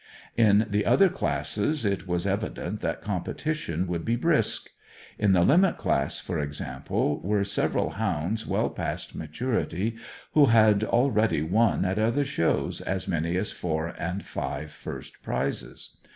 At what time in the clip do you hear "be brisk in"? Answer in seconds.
4.03-5.33